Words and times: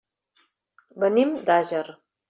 Venim 1.05 1.37
d'Àger. 1.51 1.87